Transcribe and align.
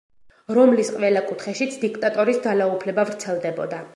რომლის 0.57 0.89
ყველა 0.93 1.21
კუთხეშიც 1.27 1.77
დიქტატორის 1.85 2.41
ძალაუფლება 2.49 3.09
ვრცელდებოდა. 3.11 3.83